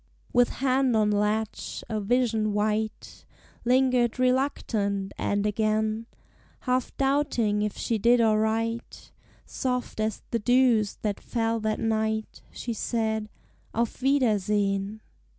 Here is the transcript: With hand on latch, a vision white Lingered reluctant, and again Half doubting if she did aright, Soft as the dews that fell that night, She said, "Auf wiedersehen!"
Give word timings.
With 0.33 0.49
hand 0.65 0.97
on 0.97 1.11
latch, 1.11 1.83
a 1.87 1.99
vision 2.01 2.53
white 2.53 3.23
Lingered 3.63 4.17
reluctant, 4.17 5.13
and 5.15 5.45
again 5.45 6.07
Half 6.61 6.97
doubting 6.97 7.61
if 7.61 7.77
she 7.77 7.99
did 7.99 8.19
aright, 8.19 9.11
Soft 9.45 9.99
as 9.99 10.23
the 10.31 10.39
dews 10.39 10.97
that 11.03 11.19
fell 11.19 11.59
that 11.59 11.79
night, 11.79 12.41
She 12.51 12.73
said, 12.73 13.29
"Auf 13.75 14.01
wiedersehen!" 14.01 15.01